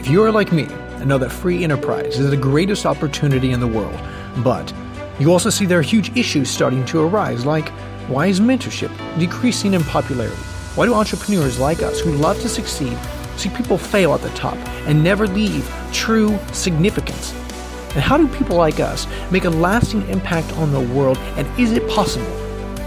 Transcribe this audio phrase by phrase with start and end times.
[0.00, 3.60] If you are like me and know that free enterprise is the greatest opportunity in
[3.60, 4.00] the world,
[4.38, 4.72] but
[5.18, 7.68] you also see there are huge issues starting to arise, like
[8.08, 10.34] why is mentorship decreasing in popularity?
[10.74, 12.96] Why do entrepreneurs like us who love to succeed
[13.36, 14.56] see people fail at the top
[14.88, 17.34] and never leave true significance?
[17.94, 21.18] And how do people like us make a lasting impact on the world?
[21.36, 22.24] And is it possible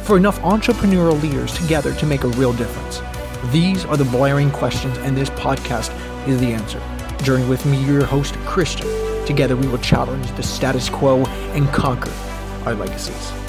[0.01, 3.03] for enough entrepreneurial leaders together to make a real difference?
[3.51, 5.95] These are the blaring questions, and this podcast
[6.27, 6.81] is the answer.
[7.23, 8.87] Journey with me, your host, Christian.
[9.25, 12.11] Together, we will challenge the status quo and conquer
[12.65, 13.42] our legacies.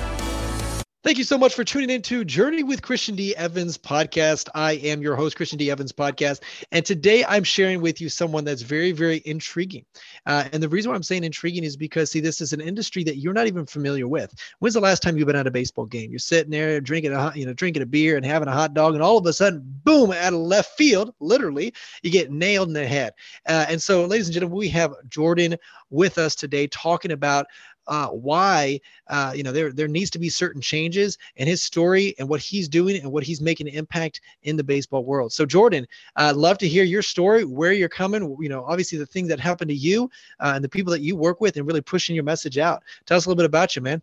[1.05, 3.37] Thank you so much for tuning into Journey with Christian D.
[3.37, 4.49] Evans podcast.
[4.55, 5.71] I am your host, Christian D.
[5.71, 6.41] Evans podcast.
[6.73, 9.85] And today I'm sharing with you someone that's very, very intriguing.
[10.25, 13.05] Uh, and the reason why I'm saying intriguing is because, see, this is an industry
[13.05, 14.35] that you're not even familiar with.
[14.61, 16.11] When's the last time you've been at a baseball game?
[16.11, 18.95] You're sitting there drinking a, you know, drinking a beer and having a hot dog,
[18.95, 22.73] and all of a sudden, boom, out of left field, literally, you get nailed in
[22.73, 23.13] the head.
[23.47, 25.57] Uh, and so, ladies and gentlemen, we have Jordan
[25.91, 27.45] with us today talking about
[27.87, 32.15] uh, why uh, you know there there needs to be certain changes in his story
[32.19, 35.33] and what he's doing and what he's making an impact in the baseball world.
[35.33, 38.37] So Jordan, I'd uh, love to hear your story, where you're coming.
[38.41, 40.11] You know, obviously the things that happened to you
[40.41, 42.83] uh, and the people that you work with, and really pushing your message out.
[43.07, 44.03] Tell us a little bit about you, man.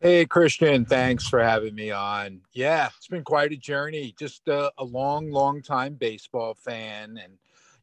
[0.00, 2.42] Hey, Christian, thanks for having me on.
[2.52, 4.14] Yeah, it's been quite a journey.
[4.18, 7.18] Just a, a long, long time baseball fan.
[7.22, 7.32] And,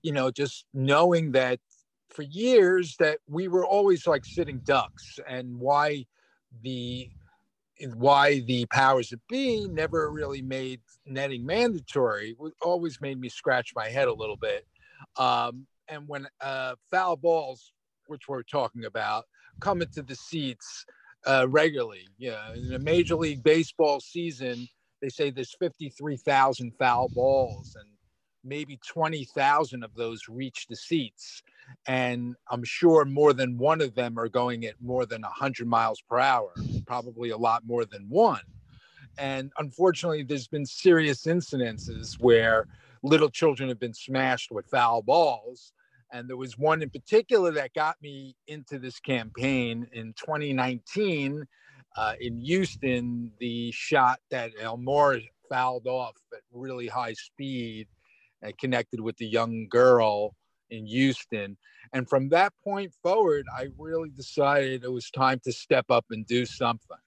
[0.04, 1.60] you know, just knowing that
[2.14, 6.06] for years that we were always like sitting ducks and why
[6.62, 7.10] the
[7.96, 13.90] why the powers that be never really made netting mandatory always made me scratch my
[13.90, 14.66] head a little bit.
[15.18, 17.74] Um, and when uh, foul balls
[18.08, 19.26] which we're talking about
[19.60, 20.86] come into the seats
[21.26, 24.68] uh, regularly yeah in a major league baseball season
[25.02, 27.90] they say there's 53000 foul balls and
[28.44, 31.44] maybe 20000 of those reach the seats
[31.88, 36.02] and I'm sure more than one of them are going at more than 100 miles
[36.02, 36.54] per hour,
[36.86, 38.42] probably a lot more than one.
[39.18, 42.68] And unfortunately, there's been serious incidences where
[43.04, 45.74] little children have been smashed with foul balls.
[46.12, 51.46] And there was one in particular that got me into this campaign in 2019
[51.96, 53.32] uh, in Houston.
[53.40, 57.88] The shot that Almora fouled off at really high speed
[58.42, 60.36] and connected with the young girl
[60.74, 61.58] in Houston.
[61.94, 66.26] And from that point forward, I really decided it was time to step up and
[66.26, 66.98] do something.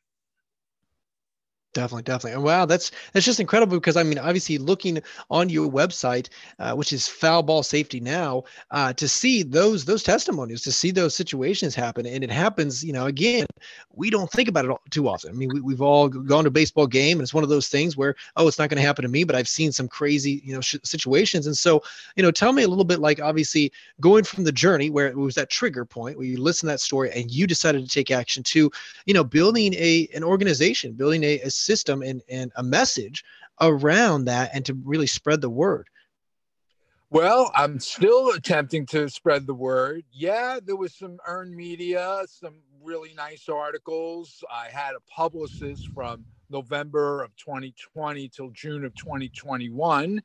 [1.77, 2.33] Definitely, definitely.
[2.33, 6.73] And wow, that's that's just incredible because I mean, obviously, looking on your website, uh,
[6.73, 11.15] which is Foul Ball Safety Now, uh, to see those those testimonies, to see those
[11.15, 12.83] situations happen, and it happens.
[12.83, 13.45] You know, again,
[13.93, 15.31] we don't think about it too often.
[15.31, 17.69] I mean, we, we've all gone to a baseball game, and it's one of those
[17.69, 20.41] things where, oh, it's not going to happen to me, but I've seen some crazy,
[20.45, 21.47] you know, sh- situations.
[21.47, 21.83] And so,
[22.17, 23.71] you know, tell me a little bit, like obviously
[24.01, 26.81] going from the journey where it was that trigger point where you listen to that
[26.81, 28.71] story and you decided to take action to,
[29.05, 33.25] you know, building a an organization, building a, a system and, and a message
[33.61, 35.89] around that and to really spread the word?
[37.11, 40.05] Well, I'm still attempting to spread the word.
[40.13, 44.43] Yeah, there was some earned media, some really nice articles.
[44.51, 50.21] I had a publicist from November of 2020 till June of 2021.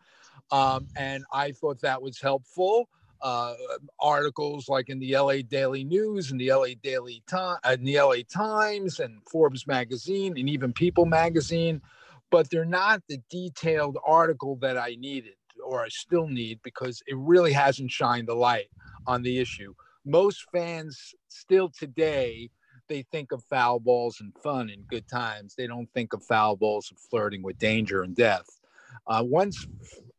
[0.51, 2.89] Um, and I thought that was helpful
[3.21, 3.55] uh,
[3.99, 8.17] articles like in the LA Daily News and the LA Daily Time, uh, the LA
[8.29, 11.81] Times and Forbes magazine and even People magazine,
[12.29, 15.33] but they're not the detailed article that I needed
[15.63, 18.69] or I still need because it really hasn't shined the light
[19.05, 19.73] on the issue.
[20.05, 22.49] Most fans still today
[22.87, 25.55] they think of foul balls and fun and good times.
[25.55, 28.59] They don't think of foul balls and flirting with danger and death.
[29.07, 29.65] Uh, once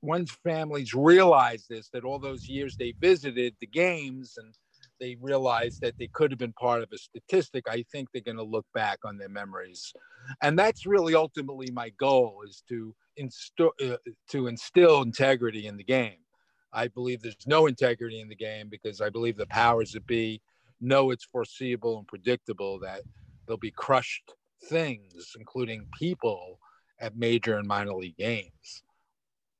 [0.02, 4.54] once families realize this, that all those years they visited the games and
[5.00, 8.36] they realized that they could have been part of a statistic, I think they're going
[8.36, 9.92] to look back on their memories,
[10.42, 12.94] and that's really ultimately my goal is to
[13.60, 13.96] uh,
[14.30, 16.18] to instill integrity in the game.
[16.72, 20.40] I believe there's no integrity in the game because I believe the powers that be
[20.80, 23.02] know it's foreseeable and predictable that
[23.46, 24.32] there'll be crushed
[24.64, 26.58] things, including people,
[27.00, 28.82] at major and minor league games.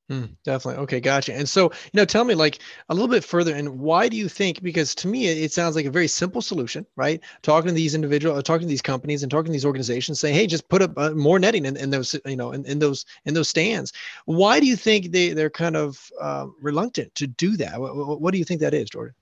[0.09, 0.83] Hmm, definitely.
[0.83, 1.33] Okay, gotcha.
[1.33, 2.59] And so, you know, tell me like
[2.89, 4.61] a little bit further, and why do you think?
[4.61, 7.21] Because to me, it sounds like a very simple solution, right?
[7.41, 10.35] Talking to these individuals, uh, talking to these companies, and talking to these organizations, saying,
[10.35, 13.05] "Hey, just put up uh, more netting in, in, those, you know, in, in those
[13.23, 13.93] in those stands."
[14.25, 17.79] Why do you think they they're kind of uh, reluctant to do that?
[17.79, 19.15] What, what do you think that is, Jordan?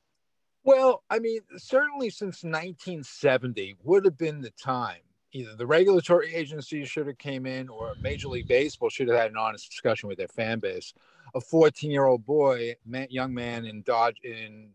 [0.63, 5.01] Well, I mean, certainly since 1970 would have been the time
[5.33, 9.31] either the regulatory agencies should have came in or Major League Baseball should have had
[9.31, 10.94] an honest discussion with their fan base.
[11.36, 12.75] A 14 year old boy,
[13.10, 14.69] young man in Dodge in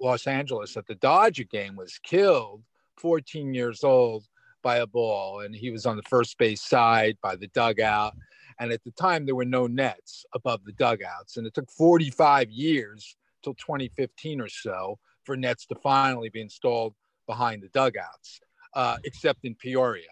[0.00, 2.62] Los Angeles at the Dodger game was killed,
[2.98, 4.28] 14 years old,
[4.62, 8.14] by a ball, and he was on the first base side by the dugout.
[8.60, 12.50] And at the time, there were no nets above the dugouts, and it took 45
[12.50, 16.94] years till 2015 or so for nets to finally be installed
[17.26, 18.40] behind the dugouts
[18.74, 20.08] uh, except in Peoria,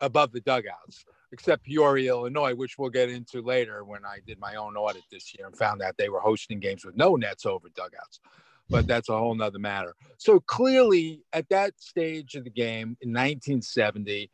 [0.00, 4.56] above the dugouts, except Peoria, Illinois, which we'll get into later when I did my
[4.56, 7.68] own audit this year and found out they were hosting games with no nets over
[7.74, 8.20] dugouts.
[8.68, 9.94] But that's a whole nother matter.
[10.18, 14.30] So clearly, at that stage of the game in 1970,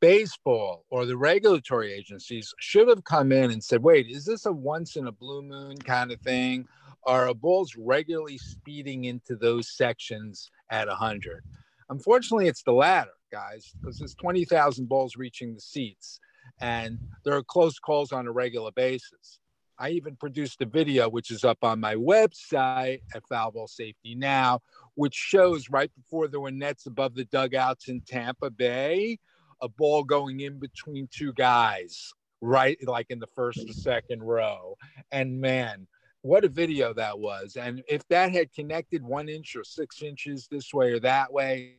[0.00, 4.52] baseball or the regulatory agencies should have come in and said, wait, is this a
[4.52, 6.66] once in a blue moon kind of thing?
[7.04, 11.44] Are balls regularly speeding into those sections at 100?
[11.88, 16.20] Unfortunately, it's the latter, guys, because there's 20,000 balls reaching the seats,
[16.60, 19.40] and there are close calls on a regular basis.
[19.78, 24.14] I even produced a video, which is up on my website at Foul Ball Safety
[24.14, 24.60] Now,
[24.94, 29.18] which shows right before there were nets above the dugouts in Tampa Bay,
[29.60, 34.76] a ball going in between two guys, right, like in the first or second row.
[35.12, 35.86] And man,
[36.26, 37.56] what a video that was.
[37.56, 41.76] And if that had connected one inch or six inches this way or that way,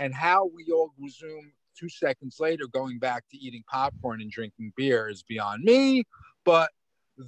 [0.00, 4.72] and how we all resume two seconds later going back to eating popcorn and drinking
[4.76, 6.02] beer is beyond me.
[6.44, 6.70] But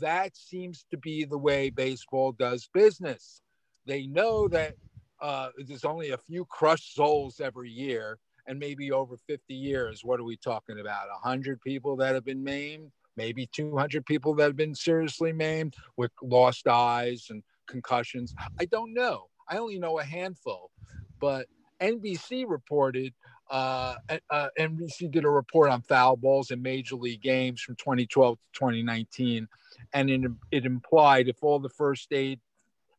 [0.01, 3.43] that seems to be the way baseball does business.
[3.87, 4.75] They know that
[5.23, 10.21] uh, there's only a few crushed souls every year and maybe over 50 years, what
[10.21, 11.09] are we talking about?
[11.09, 16.11] 100 people that have been maimed, maybe 200 people that have been seriously maimed with
[16.23, 18.35] lost eyes and concussions.
[18.59, 19.29] I don't know.
[19.49, 20.71] I only know a handful,
[21.21, 21.47] but
[21.81, 23.13] NBC reported.
[23.51, 23.97] Uh,
[24.31, 28.49] uh, NBC did a report on foul balls in major league games from 2012 to
[28.55, 29.47] 2019,
[29.93, 32.41] and it, it implied if all the first aid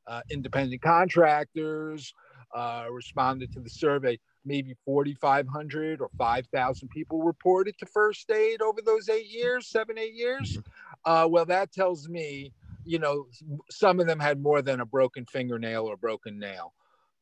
[0.07, 2.13] uh, independent contractors
[2.53, 8.81] uh, responded to the survey, maybe 4,500 or 5,000 people reported to first aid over
[8.81, 10.57] those eight years, seven, eight years.
[10.57, 11.11] Mm-hmm.
[11.11, 12.53] Uh, well, that tells me,
[12.83, 13.27] you know,
[13.69, 16.73] some of them had more than a broken fingernail or broken nail,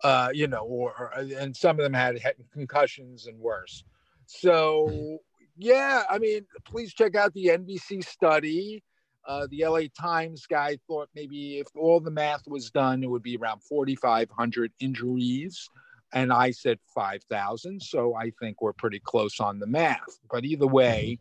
[0.03, 3.83] uh, you know, or, or, and some of them had, had concussions and worse.
[4.25, 5.15] So, mm-hmm.
[5.57, 8.83] yeah, I mean, please check out the NBC study.
[9.25, 13.23] Uh, the LA Times guy thought maybe if all the math was done, it would
[13.23, 15.69] be around 4,500 injuries
[16.13, 17.81] and I said 5,000.
[17.81, 20.19] So I think we're pretty close on the math.
[20.29, 21.17] But either way,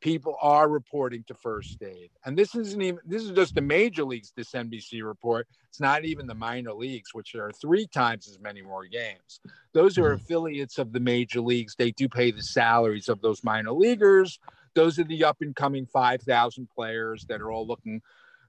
[0.00, 2.10] people are reporting to first aid.
[2.24, 5.48] And this isn't even, this is just the major leagues, this NBC report.
[5.68, 9.40] It's not even the minor leagues, which are three times as many more games.
[9.72, 10.22] Those are mm-hmm.
[10.22, 11.74] affiliates of the major leagues.
[11.76, 14.38] They do pay the salaries of those minor leaguers.
[14.74, 18.02] Those are the up and coming 5,000 players that are all looking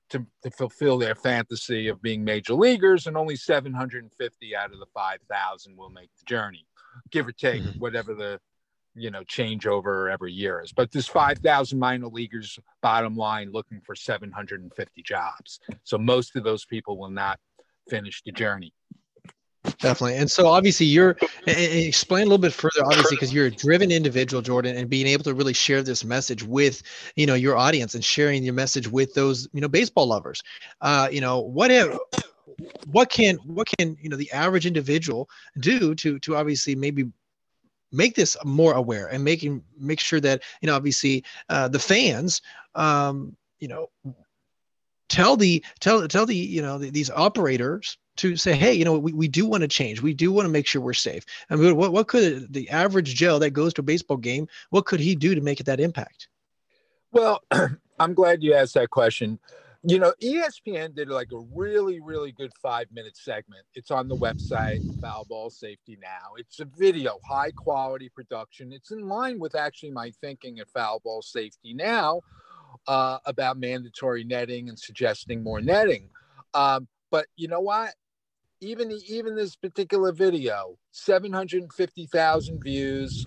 [0.10, 4.86] to, to fulfill their fantasy of being major leaguers, and only 750 out of the
[4.94, 6.66] 5,000 will make the journey,
[7.12, 7.80] give or take mm-hmm.
[7.80, 8.40] whatever the
[8.98, 10.72] you know changeover every year is.
[10.72, 15.60] But there's 5,000 minor leaguers, bottom line, looking for 750 jobs.
[15.84, 17.40] So most of those people will not
[17.90, 18.74] finish the journey.
[19.80, 20.18] Definitely.
[20.18, 21.18] And so obviously you're
[21.48, 25.24] explain a little bit further, obviously, because you're a driven individual, Jordan, and being able
[25.26, 26.82] to really share this message with,
[27.16, 30.42] you know, your audience and sharing your message with those, you know, baseball lovers.
[30.82, 31.98] Uh, you know, what if
[32.92, 37.06] what can what can you know the average individual do to to obviously maybe
[37.92, 42.42] make this more aware and making make sure that you know obviously uh, the fans
[42.76, 43.90] um, you know
[45.10, 48.98] tell the tell tell the you know the, these operators to say, hey, you know,
[48.98, 50.02] we, we do want to change.
[50.02, 51.26] We do want to make sure we're safe.
[51.50, 54.86] I mean, what, what could the average Joe that goes to a baseball game, what
[54.86, 56.28] could he do to make that impact?
[57.12, 57.44] Well,
[58.00, 59.40] I'm glad you asked that question.
[59.88, 63.66] You know, ESPN did like a really, really good five minute segment.
[63.76, 66.34] It's on the website, Foul Ball Safety Now.
[66.38, 68.74] It's a video, high quality production.
[68.74, 72.22] It's in line with actually my thinking at Foul Ball Safety Now
[72.88, 76.10] uh, about mandatory netting and suggesting more netting.
[76.56, 77.94] Um, but you know what?
[78.66, 83.26] Even even this particular video 750,000 views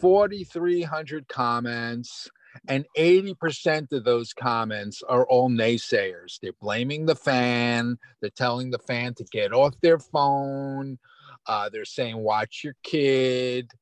[0.00, 2.28] 4300 comments
[2.68, 6.38] and 80% of those comments are all naysayers.
[6.40, 7.98] They're blaming the fan.
[8.20, 10.98] They're telling the fan to get off their phone.
[11.46, 13.72] Uh, they're saying watch your kid.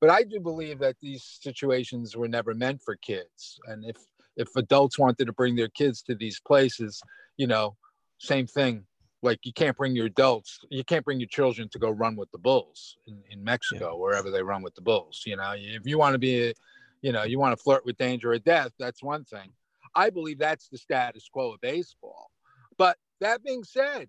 [0.00, 3.60] But i do believe that these situations were never meant for kids.
[3.66, 3.96] And if
[4.36, 7.02] if adults wanted to bring their kids to these places
[7.36, 7.76] you know
[8.18, 8.84] same thing.
[9.22, 12.30] Like you can't bring your adults, you can't bring your children to go run with
[12.32, 14.00] the bulls in, in Mexico, yeah.
[14.00, 15.22] wherever they run with the bulls.
[15.24, 16.54] You know, if you want to be, a,
[17.02, 19.52] you know, you want to flirt with danger or death, that's one thing.
[19.94, 22.30] I believe that's the status quo of baseball.
[22.78, 24.08] But that being said,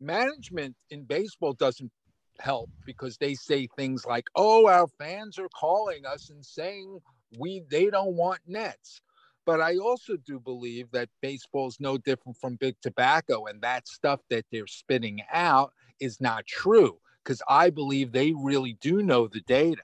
[0.00, 1.90] management in baseball doesn't
[2.38, 7.00] help because they say things like, "Oh, our fans are calling us and saying
[7.38, 9.00] we they don't want nets."
[9.46, 13.86] But I also do believe that baseball is no different from big tobacco, and that
[13.86, 19.28] stuff that they're spitting out is not true because I believe they really do know
[19.28, 19.82] the data.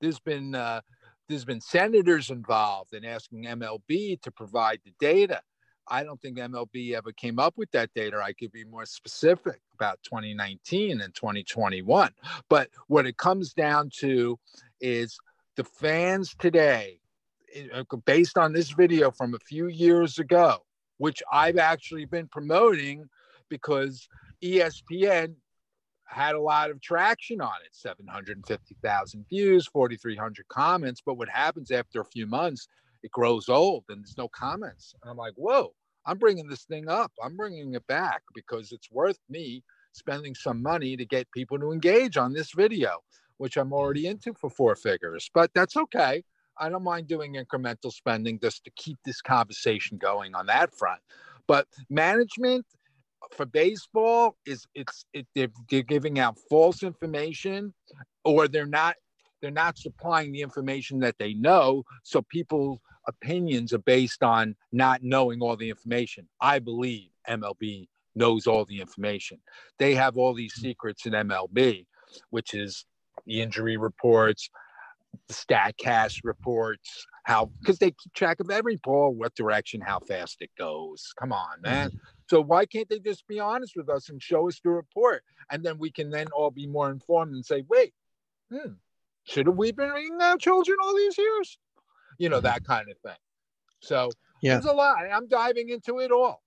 [0.00, 0.82] There's been uh,
[1.28, 5.42] there's been senators involved in asking MLB to provide the data.
[5.88, 8.20] I don't think MLB ever came up with that data.
[8.22, 12.12] I could be more specific about 2019 and 2021.
[12.48, 14.38] But what it comes down to
[14.80, 15.16] is
[15.56, 17.00] the fans today,
[17.72, 20.58] Uh, based on this video from a few years ago,
[20.98, 23.08] which I've actually been promoting
[23.48, 24.08] because
[24.42, 25.34] ESPN
[26.06, 31.02] had a lot of traction on it 750,000 views, 4,300 comments.
[31.04, 32.68] But what happens after a few months,
[33.02, 34.94] it grows old and there's no comments.
[35.02, 35.72] And I'm like, whoa,
[36.04, 37.12] I'm bringing this thing up.
[37.22, 41.72] I'm bringing it back because it's worth me spending some money to get people to
[41.72, 42.98] engage on this video,
[43.38, 45.30] which I'm already into for four figures.
[45.32, 46.22] But that's okay.
[46.58, 51.00] I don't mind doing incremental spending just to keep this conversation going on that front.
[51.46, 52.66] But management
[53.32, 57.72] for baseball is it's it, they're, they're giving out false information
[58.24, 58.94] or they're not
[59.40, 65.02] they're not supplying the information that they know so people's opinions are based on not
[65.02, 69.38] knowing all the information i believe mlb knows all the information
[69.78, 70.62] they have all these mm.
[70.62, 71.84] secrets in mlb
[72.30, 72.84] which is
[73.26, 74.50] the injury reports
[75.30, 80.50] statcast reports how because they keep track of every ball what direction how fast it
[80.58, 81.90] goes come on man
[82.28, 85.22] so why can't they just be honest with us and show us the report?
[85.50, 87.94] And then we can then all be more informed and say, wait,
[88.50, 88.72] hmm,
[89.24, 91.58] should have we been reading our children all these years?
[92.18, 93.18] You know, that kind of thing.
[93.80, 94.10] So
[94.42, 94.54] yeah.
[94.54, 94.96] there's a lot.
[95.12, 96.42] I'm diving into it all.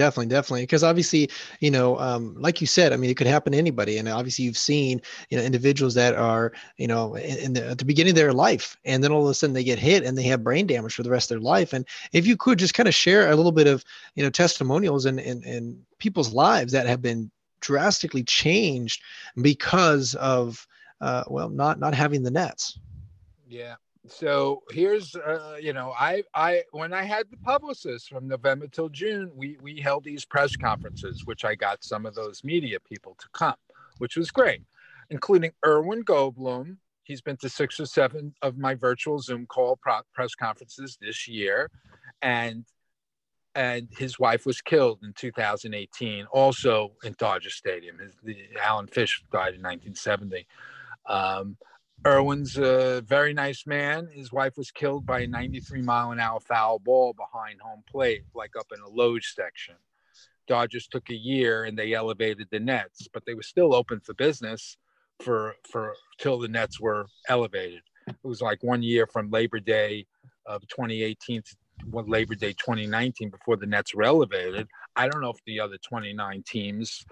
[0.00, 0.62] Definitely, definitely.
[0.62, 1.28] Because obviously,
[1.60, 3.98] you know, um, like you said, I mean, it could happen to anybody.
[3.98, 7.84] And obviously, you've seen, you know, individuals that are, you know, in, the, at the
[7.84, 10.22] beginning of their life, and then all of a sudden they get hit and they
[10.22, 11.74] have brain damage for the rest of their life.
[11.74, 15.04] And if you could just kind of share a little bit of, you know, testimonials
[15.04, 17.30] and and, and people's lives that have been
[17.60, 19.02] drastically changed
[19.42, 20.66] because of,
[21.02, 22.78] uh, well, not not having the nets.
[23.46, 23.74] Yeah,
[24.10, 28.88] so here's uh, you know i i when i had the publicist from november till
[28.88, 33.16] june we we held these press conferences which i got some of those media people
[33.18, 33.54] to come
[33.98, 34.62] which was great
[35.10, 36.76] including erwin goldbloom.
[37.02, 41.28] He's been to six or seven of my virtual zoom call pro- press conferences this
[41.28, 41.68] year
[42.22, 42.64] and
[43.56, 47.98] and his wife was killed in 2018 also in dodger stadium.
[47.98, 50.46] His, the, alan fish died in 1970
[51.06, 51.56] um,
[52.06, 54.08] Erwin's a very nice man.
[54.10, 58.22] His wife was killed by a 93 mile an hour foul ball behind home plate,
[58.34, 59.74] like up in a Loge section.
[60.48, 64.14] Dodgers took a year and they elevated the Nets, but they were still open for
[64.14, 64.78] business
[65.20, 67.82] for for till the Nets were elevated.
[68.08, 70.06] It was like one year from Labor Day
[70.46, 71.56] of 2018 to
[72.06, 74.66] Labor Day 2019 before the Nets were elevated.
[74.96, 77.04] I don't know if the other 29 teams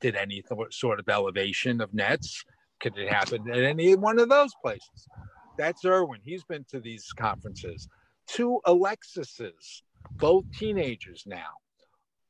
[0.00, 2.44] did any sort of elevation of Nets
[2.80, 5.08] could it happen at any one of those places?
[5.56, 6.20] That's Erwin.
[6.24, 7.88] He's been to these conferences.
[8.28, 9.82] Two Alexises,
[10.20, 11.58] both teenagers now.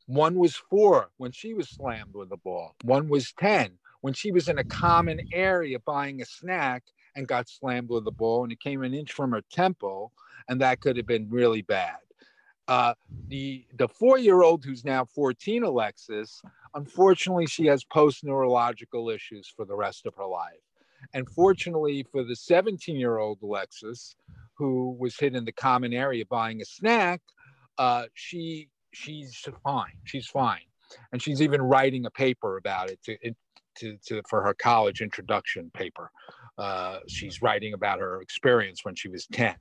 [0.07, 2.75] One was four when she was slammed with a ball.
[2.83, 7.49] One was 10 when she was in a common area buying a snack and got
[7.49, 10.13] slammed with a ball and it came an inch from her temple.
[10.49, 11.99] And that could have been really bad.
[12.67, 12.95] Uh,
[13.29, 16.41] the the four year old who's now 14, Alexis,
[16.75, 20.61] unfortunately, she has post neurological issues for the rest of her life.
[21.15, 24.17] And fortunately for the 17 year old Alexis,
[24.57, 27.21] who was hit in the common area buying a snack,
[27.79, 29.93] uh, she she's fine.
[30.05, 30.67] She's fine,
[31.13, 33.17] and she's even writing a paper about it to,
[33.79, 36.11] to, to for her college introduction paper.
[36.57, 39.55] Uh, she's writing about her experience when she was 10.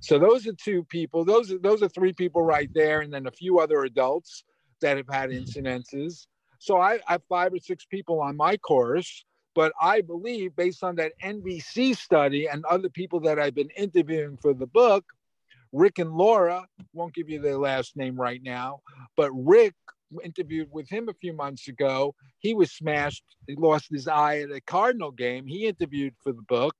[0.00, 1.24] So those are two people.
[1.24, 4.44] Those are those are three people right there, and then a few other adults
[4.82, 6.26] that have had incidences.
[6.66, 10.96] So I, have five or six people on my course, but I believe based on
[10.96, 15.04] that NBC study and other people that I've been interviewing for the book,
[15.72, 18.80] Rick and Laura won't give you their last name right now,
[19.16, 19.74] but Rick
[20.24, 22.16] interviewed with him a few months ago.
[22.38, 23.24] He was smashed.
[23.46, 25.46] He lost his eye at a Cardinal game.
[25.46, 26.74] He interviewed for the book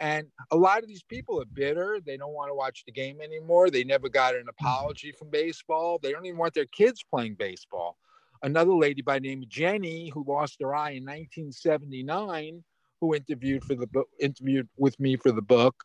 [0.00, 2.00] And a lot of these people are bitter.
[2.04, 3.70] They don't want to watch the game anymore.
[3.70, 6.00] They never got an apology from baseball.
[6.02, 7.98] They don't even want their kids playing baseball.
[8.42, 12.62] Another lady by name of Jenny, who lost her eye in 1979,
[13.00, 15.84] who interviewed for the book, interviewed with me for the book.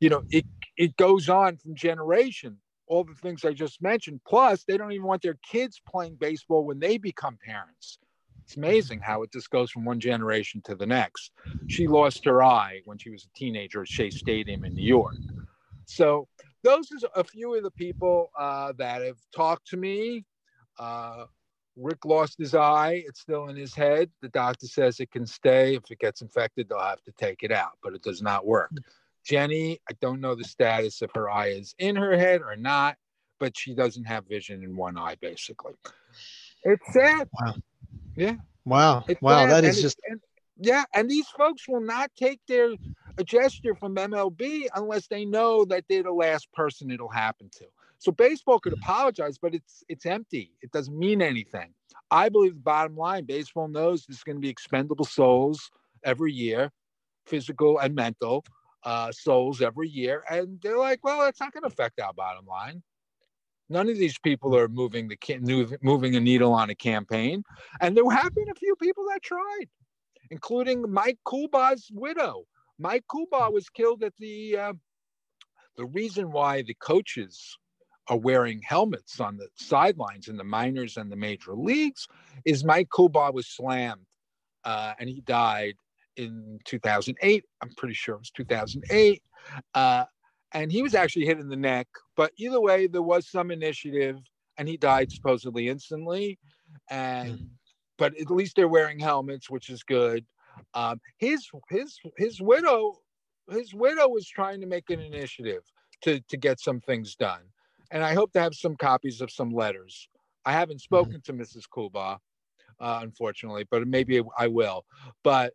[0.00, 0.44] You know, it
[0.76, 2.58] it goes on from generation.
[2.86, 4.20] All the things I just mentioned.
[4.26, 7.98] Plus, they don't even want their kids playing baseball when they become parents.
[8.44, 11.32] It's amazing how it just goes from one generation to the next.
[11.66, 15.14] She lost her eye when she was a teenager at Shea Stadium in New York.
[15.86, 16.28] So
[16.62, 20.26] those are a few of the people uh, that have talked to me.
[20.78, 21.24] Uh,
[21.76, 23.02] Rick lost his eye.
[23.06, 24.10] It's still in his head.
[24.22, 25.74] The doctor says it can stay.
[25.74, 28.70] If it gets infected, they'll have to take it out, but it does not work.
[28.70, 28.78] Hmm.
[29.24, 32.96] Jenny, I don't know the status if her eye is in her head or not,
[33.40, 35.72] but she doesn't have vision in one eye, basically.
[36.62, 37.28] It's sad.
[37.40, 37.54] Wow.
[38.16, 38.36] Yeah.
[38.64, 39.04] Wow.
[39.08, 39.40] It's wow.
[39.40, 39.50] Sad.
[39.50, 40.00] That is and just.
[40.08, 40.20] And,
[40.58, 40.84] yeah.
[40.94, 42.74] And these folks will not take their
[43.16, 47.66] a gesture from MLB unless they know that they're the last person it'll happen to.
[48.04, 50.52] So baseball could apologize, but it's it's empty.
[50.60, 51.72] It doesn't mean anything.
[52.10, 55.70] I believe the bottom line, baseball knows there's going to be expendable souls
[56.04, 56.70] every year,
[57.24, 58.44] physical and mental
[58.82, 62.44] uh, souls every year, and they're like, well, that's not going to affect our bottom
[62.44, 62.82] line.
[63.70, 67.42] None of these people are moving the moving a needle on a campaign,
[67.80, 69.68] and there have been a few people that tried,
[70.30, 72.44] including Mike Coolbaugh's widow.
[72.78, 74.58] Mike Coolbaugh was killed at the.
[74.58, 74.72] Uh,
[75.76, 77.58] the reason why the coaches
[78.08, 82.06] are wearing helmets on the sidelines in the minors and the major leagues
[82.44, 84.06] is Mike Coolbaugh was slammed
[84.64, 85.74] uh, and he died
[86.16, 87.44] in 2008.
[87.62, 89.22] I'm pretty sure it was 2008.
[89.74, 90.04] Uh,
[90.52, 91.88] and he was actually hit in the neck.
[92.16, 94.18] But either way, there was some initiative
[94.56, 96.38] and he died supposedly instantly.
[96.90, 97.46] And mm.
[97.98, 100.24] but at least they're wearing helmets, which is good.
[100.74, 102.98] Um, his his his widow
[103.50, 105.62] his widow was trying to make an initiative
[106.02, 107.42] to to get some things done
[107.90, 110.08] and I hope to have some copies of some letters.
[110.44, 110.94] I haven't mm-hmm.
[110.94, 111.38] spoken mm-hmm.
[111.38, 111.62] to Mrs.
[111.74, 112.18] Coolbaugh,
[112.80, 114.84] uh, unfortunately, but maybe I will.
[115.22, 115.54] But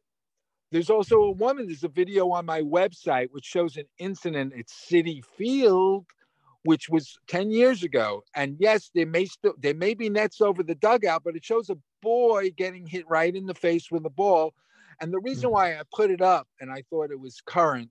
[0.71, 1.65] there's also a woman.
[1.67, 6.05] There's a video on my website which shows an incident at Citi Field,
[6.63, 8.23] which was 10 years ago.
[8.35, 11.69] And yes, there may still there may be nets over the dugout, but it shows
[11.69, 14.53] a boy getting hit right in the face with a ball.
[15.01, 15.53] And the reason mm-hmm.
[15.53, 17.89] why I put it up and I thought it was current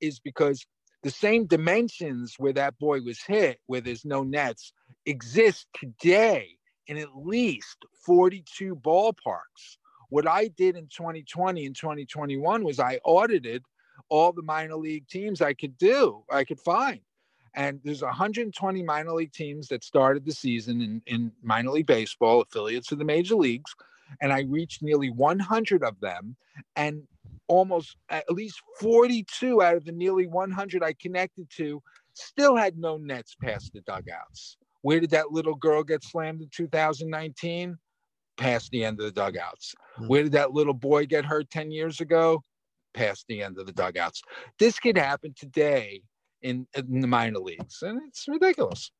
[0.00, 0.64] is because
[1.02, 4.72] the same dimensions where that boy was hit, where there's no nets,
[5.06, 6.48] exist today
[6.86, 9.78] in at least 42 ballparks.
[10.08, 13.62] What I did in 2020 and 2021 was I audited
[14.08, 17.00] all the minor league teams I could do, I could find.
[17.54, 22.42] And there's 120 minor league teams that started the season in, in minor league baseball,
[22.42, 23.74] affiliates of the major leagues.
[24.20, 26.36] And I reached nearly 100 of them.
[26.76, 27.02] And
[27.50, 31.82] almost at least 42 out of the nearly 100 I connected to
[32.14, 34.56] still had no nets past the dugouts.
[34.82, 37.76] Where did that little girl get slammed in 2019?
[38.36, 39.74] Past the end of the dugouts.
[39.98, 40.06] Mm-hmm.
[40.06, 42.44] Where did that little boy get hurt 10 years ago?
[42.94, 44.22] Past the end of the dugouts.
[44.60, 46.02] This could happen today
[46.42, 48.92] in, in the minor leagues, and it's ridiculous.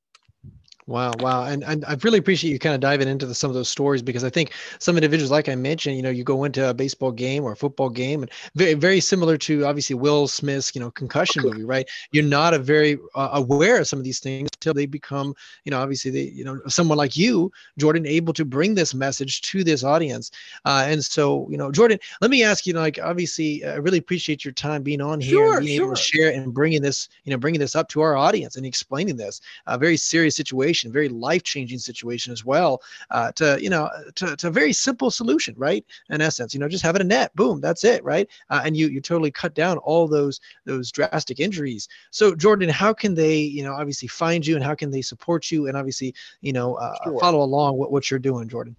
[0.86, 3.54] Wow, wow, and, and I really appreciate you kind of diving into the, some of
[3.54, 6.68] those stories because I think some individuals, like I mentioned, you know, you go into
[6.68, 10.74] a baseball game or a football game, and very very similar to obviously Will Smith's
[10.74, 11.88] you know concussion movie, right?
[12.12, 15.70] You're not a very uh, aware of some of these things until they become, you
[15.70, 19.62] know, obviously they, you know, someone like you, Jordan, able to bring this message to
[19.62, 20.30] this audience,
[20.64, 24.44] uh, and so you know, Jordan, let me ask you, like, obviously, I really appreciate
[24.44, 25.86] your time being on here, sure, being sure.
[25.86, 28.66] able to share and bringing this, you know, bringing this up to our audience and
[28.66, 32.80] explaining this, a very serious situation situation, very life changing situation as well.
[33.10, 35.84] Uh, to you know, to, to a very simple solution, right?
[36.10, 38.28] In essence, you know, just having a net, boom, that's it, right?
[38.50, 41.88] Uh, and you you totally cut down all those those drastic injuries.
[42.10, 45.50] So Jordan, how can they, you know, obviously find you, and how can they support
[45.50, 47.20] you, and obviously, you know, uh, sure.
[47.20, 48.76] follow along what what you're doing, Jordan?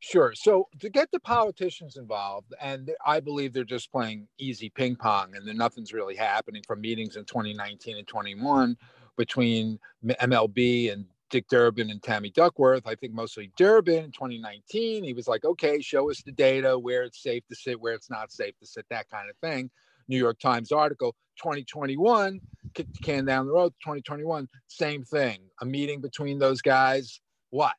[0.00, 0.34] Sure.
[0.34, 5.34] So to get the politicians involved, and I believe they're just playing easy ping pong,
[5.34, 8.76] and then nothing's really happening from meetings in 2019 and 21
[9.16, 12.86] between MLB and Dick Durbin and Tammy Duckworth.
[12.86, 15.02] I think mostly Durbin in 2019.
[15.02, 18.08] He was like, okay, show us the data, where it's safe to sit, where it's
[18.08, 19.68] not safe to sit, that kind of thing.
[20.06, 22.40] New York Times article 2021,
[22.74, 25.40] kick the can down the road, 2021, same thing.
[25.60, 27.20] A meeting between those guys.
[27.50, 27.74] What?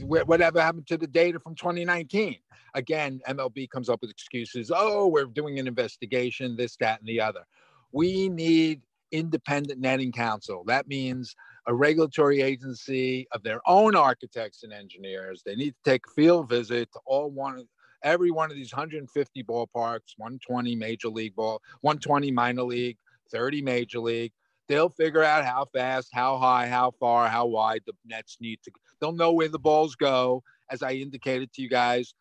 [0.00, 2.38] Whatever happened to the data from 2019?
[2.72, 4.72] Again, MLB comes up with excuses.
[4.74, 7.44] Oh, we're doing an investigation, this, that, and the other.
[7.92, 8.80] We need
[9.12, 10.64] independent netting council.
[10.66, 15.42] That means a regulatory agency of their own architects and engineers.
[15.44, 17.66] They need to take a field visit to all one
[18.02, 22.96] every one of these 150 ballparks, 120 major league ball, 120 minor league,
[23.30, 24.32] 30 major league.
[24.68, 28.70] They'll figure out how fast, how high, how far, how wide the nets need to.
[29.00, 30.42] They'll know where the balls go.
[30.70, 32.14] As I indicated to you guys,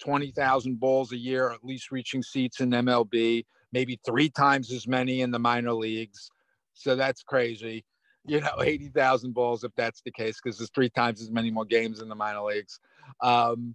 [0.00, 5.22] 20,000 balls a year, at least reaching seats in MLB, maybe three times as many
[5.22, 6.30] in the minor leagues.
[6.74, 7.84] So that's crazy.
[8.26, 11.64] You know, 80,000 balls if that's the case, because there's three times as many more
[11.64, 12.80] games in the minor leagues.
[13.20, 13.74] Um,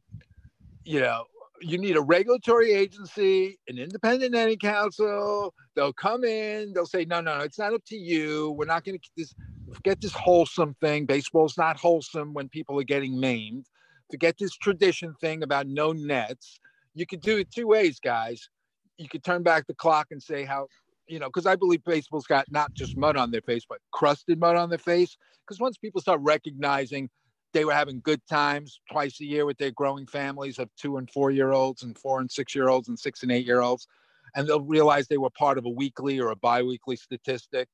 [0.83, 1.25] you know,
[1.61, 5.53] you need a regulatory agency, an independent any council.
[5.75, 8.51] They'll come in, they'll say, no, no, no, it's not up to you.
[8.57, 9.33] We're not going to this,
[9.73, 11.05] forget this wholesome thing.
[11.05, 13.65] Baseball's not wholesome when people are getting maimed.
[14.11, 16.59] Forget this tradition thing about no nets.
[16.95, 18.49] You could do it two ways, guys.
[18.97, 20.67] You could turn back the clock and say how,
[21.09, 24.39] you know, because I believe baseball's got not just mud on their face, but crusted
[24.39, 25.17] mud on their face.
[25.45, 27.09] Because once people start recognizing
[27.51, 31.09] they were having good times twice a year with their growing families of two and
[31.09, 33.87] four year olds and four and six year olds and six and eight year olds.
[34.35, 37.67] And they'll realize they were part of a weekly or a bi weekly statistic.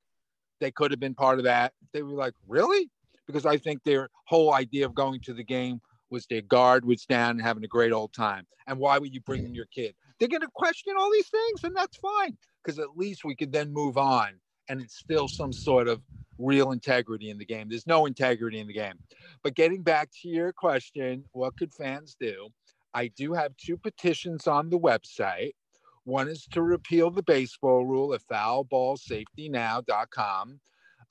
[0.62, 1.74] They could have been part of that.
[1.92, 2.90] They were like, really?
[3.28, 7.06] Because I think their whole idea of going to the game was their guard was
[7.06, 8.48] down and having a great old time.
[8.68, 9.96] And why would you bring in your kid?
[10.20, 13.52] They're going to question all these things, and that's fine because at least we could
[13.52, 16.02] then move on and it's still some sort of
[16.38, 17.70] real integrity in the game.
[17.70, 19.00] There's no integrity in the game.
[19.44, 22.50] But getting back to your question, what could fans do?
[22.94, 25.54] I do have two petitions on the website.
[26.04, 30.60] One is to repeal the baseball rule at foulballsafetynow.com,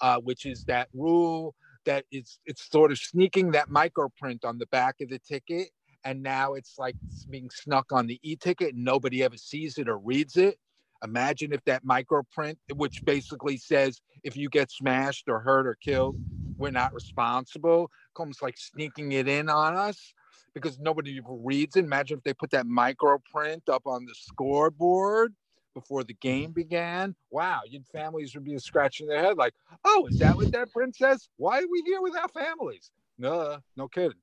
[0.01, 4.67] uh, which is that rule that it's it's sort of sneaking that microprint on the
[4.67, 5.69] back of the ticket,
[6.05, 9.89] and now it's like it's being snuck on the e-ticket, and nobody ever sees it
[9.89, 10.59] or reads it.
[11.03, 16.17] Imagine if that microprint, which basically says if you get smashed or hurt or killed,
[16.57, 20.15] we're not responsible, comes like sneaking it in on us
[20.55, 21.85] because nobody reads it.
[21.85, 25.35] Imagine if they put that microprint up on the scoreboard
[25.75, 27.15] before the game began.
[27.31, 30.97] Wow, your families would be scratching their head like, oh, is that what that print
[30.97, 31.29] says?
[31.37, 32.93] Why are we here without families?
[33.19, 34.19] No, no kidding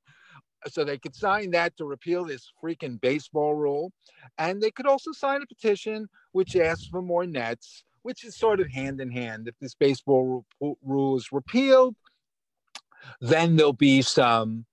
[0.68, 3.92] so they could sign that to repeal this freaking baseball rule.
[4.38, 8.60] And they could also sign a petition which asks for more nets, which is sort
[8.60, 9.48] of hand in hand.
[9.48, 11.96] If this baseball rule is repealed,
[13.20, 14.64] then there'll be some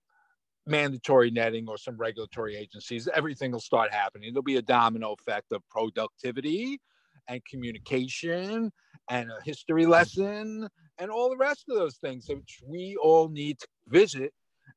[0.67, 3.07] mandatory netting or some regulatory agencies.
[3.13, 4.33] Everything will start happening.
[4.33, 6.79] There'll be a domino effect of productivity
[7.27, 8.71] and communication
[9.09, 13.59] and a history lesson and all the rest of those things, which we all need
[13.59, 14.33] to visit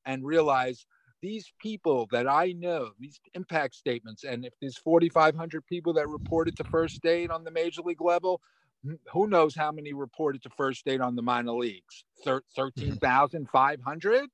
[0.07, 0.87] and realize
[1.23, 6.57] these people that I know, these impact statements, and if there's 4,500 people that reported
[6.57, 8.41] to first aid on the major league level,
[9.13, 12.05] who knows how many reported to first aid on the minor leagues?
[12.25, 14.29] 13,500?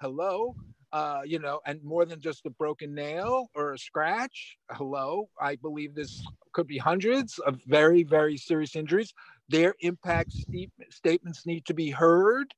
[0.00, 0.56] Hello?
[0.92, 4.56] Uh, you know, and more than just a broken nail or a scratch.
[4.70, 5.28] Hello?
[5.40, 9.12] I believe this could be hundreds of very, very serious injuries.
[9.48, 12.52] Their impact st- statements need to be heard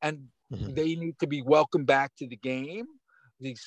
[0.00, 0.74] and mm-hmm.
[0.74, 2.86] they need to be welcomed back to the game
[3.42, 3.64] these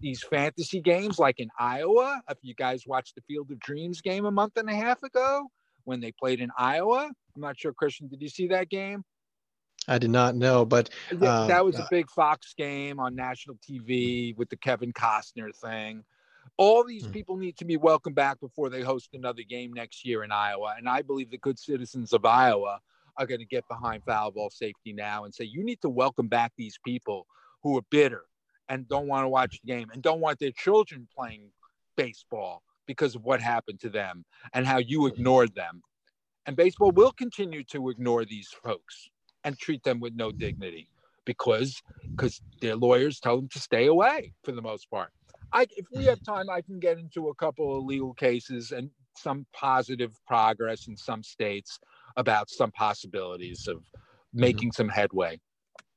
[0.00, 2.22] these fantasy games like in Iowa.
[2.28, 5.48] If you guys watched the Field of Dreams game a month and a half ago
[5.84, 9.04] when they played in Iowa, I'm not sure Christian, did you see that game?
[9.88, 14.36] I did not know, but uh, that was a big Fox game on national TV
[14.36, 16.02] with the Kevin Costner thing.
[16.56, 17.12] All these hmm.
[17.12, 20.74] people need to be welcomed back before they host another game next year in Iowa.
[20.76, 22.80] And I believe the good citizens of Iowa
[23.16, 26.28] are going to get behind foul ball safety now and say, you need to welcome
[26.28, 27.26] back these people
[27.62, 28.22] who are bitter,
[28.68, 31.50] and don't want to watch the game and don't want their children playing
[31.96, 34.24] baseball because of what happened to them
[34.54, 35.82] and how you ignored them.
[36.46, 39.08] And baseball will continue to ignore these folks
[39.44, 40.88] and treat them with no dignity
[41.24, 45.10] because because their lawyers tell them to stay away for the most part.
[45.52, 48.90] I, if we have time, I can get into a couple of legal cases and
[49.16, 51.78] some positive progress in some states
[52.16, 54.40] about some possibilities of mm-hmm.
[54.40, 55.40] making some headway.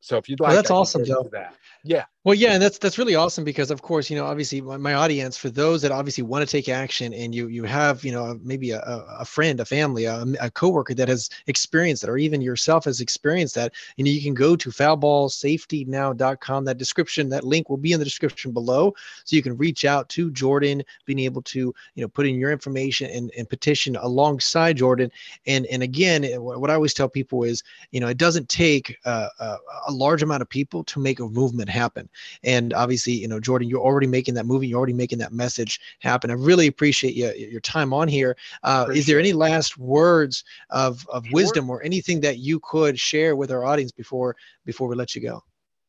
[0.01, 1.27] So if you'd like, well, that's awesome, Joe.
[1.31, 1.55] That.
[1.83, 2.05] Yeah.
[2.25, 4.93] Well, yeah, and that's that's really awesome because, of course, you know, obviously, my, my
[4.93, 8.37] audience for those that obviously want to take action, and you you have, you know,
[8.43, 12.41] maybe a, a friend, a family, a, a coworker that has experienced that, or even
[12.41, 16.65] yourself has experienced that, you know, you can go to foulballsafetynow.com.
[16.65, 20.09] That description, that link will be in the description below, so you can reach out
[20.09, 24.75] to Jordan, being able to, you know, put in your information and, and petition alongside
[24.75, 25.09] Jordan.
[25.47, 29.29] And and again, what I always tell people is, you know, it doesn't take uh,
[29.39, 29.55] a,
[29.87, 32.08] a large amount of people to make a movement happen.
[32.43, 34.67] And obviously, you know, Jordan, you're already making that movie.
[34.67, 36.31] You're already making that message happen.
[36.31, 38.35] I really appreciate you, your time on here.
[38.63, 41.33] Uh, is there any last words of, of sure.
[41.33, 45.21] wisdom or anything that you could share with our audience before before we let you
[45.21, 45.43] go?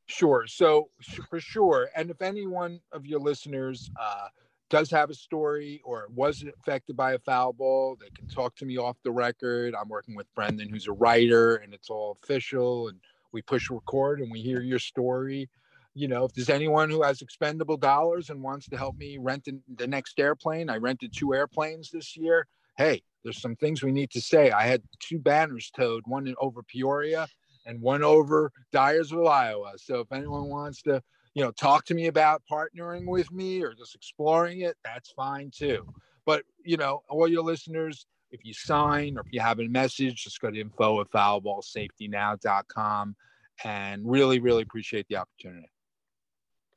[0.07, 0.45] Sure.
[0.49, 0.91] So
[1.29, 4.27] for sure, and if any one of your listeners uh,
[4.69, 8.65] does have a story or was affected by a foul ball, they can talk to
[8.65, 9.75] me off the record.
[9.75, 12.89] I'm working with Brendan, who's a writer, and it's all official.
[12.89, 12.99] And
[13.33, 15.49] we push record and we hear your story.
[15.95, 19.49] You know, if there's anyone who has expendable dollars and wants to help me rent
[19.77, 22.47] the next airplane, I rented two airplanes this year.
[22.77, 24.51] Hey, there's some things we need to say.
[24.51, 27.27] I had two banners towed, one over Peoria
[27.67, 29.73] and one over Dyersville, Iowa.
[29.77, 31.03] So if anyone wants to,
[31.35, 35.51] you know, talk to me about partnering with me or just exploring it, that's fine
[35.51, 35.87] too.
[36.25, 40.25] But you know, all your listeners, if you sign or if you have a message,
[40.25, 43.17] just go to info at foulballsafetynow.com
[43.65, 45.71] and really, really appreciate the opportunity.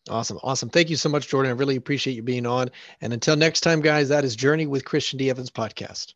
[0.10, 0.40] Awesome.
[0.44, 0.70] Awesome.
[0.70, 1.52] Thank you so much, Jordan.
[1.52, 2.70] I really appreciate you being on.
[3.02, 5.30] And until next time, guys, that is Journey with Christian D.
[5.30, 6.14] Evans podcast.